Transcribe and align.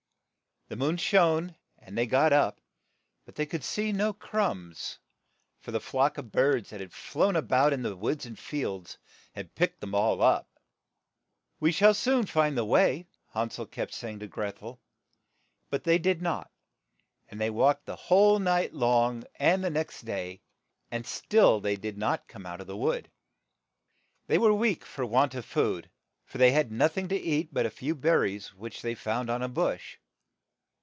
The 0.69 0.77
moon 0.77 0.95
shone, 0.95 1.57
and 1.79 1.97
they 1.97 2.05
got 2.07 2.31
up, 2.31 2.61
but 3.25 3.35
they 3.35 3.45
could 3.45 3.61
see 3.65 3.91
no 3.91 4.13
crumbs, 4.13 4.99
for 5.59 5.69
the 5.71 5.81
flocks 5.81 6.17
of 6.17 6.31
birds 6.31 6.69
that 6.69 6.79
had 6.79 6.93
flown 6.93 7.35
a 7.35 7.41
bout 7.41 7.73
in 7.73 7.81
the 7.81 7.93
woods 7.93 8.25
and 8.25 8.39
fields 8.39 8.97
had 9.33 9.53
picked 9.53 9.81
them 9.81 9.93
all 9.93 10.21
up. 10.21 10.49
''We 11.59 11.73
shall 11.73 11.93
soon 11.93 12.25
find 12.25 12.57
the 12.57 12.63
way," 12.63 13.09
Han 13.31 13.49
sel 13.49 13.65
kept 13.65 13.91
say 13.93 14.11
ing 14.11 14.19
to 14.19 14.29
Greth 14.29 14.63
el; 14.63 14.79
but 15.69 15.83
they 15.83 15.97
did 15.97 16.21
not, 16.21 16.49
and 17.27 17.41
they 17.41 17.49
walked 17.49 17.85
the 17.85 17.97
whole 17.97 18.39
night 18.39 18.73
long 18.73 19.25
and 19.35 19.65
the 19.65 19.69
next 19.69 20.03
day, 20.03 20.41
and 20.89 21.05
still 21.05 21.59
they 21.59 21.75
did 21.75 21.97
not 21.97 22.29
come 22.29 22.45
out 22.45 22.61
of 22.61 22.67
the 22.67 22.77
wood,. 22.77 23.11
They 24.27 24.37
were 24.37 24.53
weak 24.53 24.85
for 24.85 25.05
want 25.05 25.35
of 25.35 25.43
food, 25.43 25.89
for 26.23 26.37
they 26.37 26.51
had 26.53 26.71
noth 26.71 26.97
ing 26.97 27.09
to 27.09 27.19
eat 27.19 27.53
but 27.53 27.65
a 27.65 27.69
few 27.69 27.93
ber 27.93 28.21
ries 28.21 28.53
which 28.53 28.81
they 28.81 28.95
found 28.95 29.29
on 29.29 29.41
a 29.41 29.49
bush. 29.49 29.97